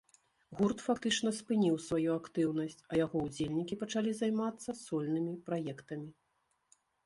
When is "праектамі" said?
5.51-6.09